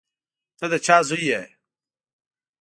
ته 0.57 0.65
د 0.71 0.73
چا 0.85 0.97
زوی 1.07 1.23
یې. 1.31 1.41